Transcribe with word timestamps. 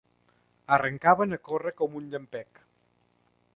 Arrencaven 0.77 1.37
a 1.37 1.39
córrer 1.49 1.75
com 1.83 1.99
un 2.01 2.09
llampec. 2.15 2.65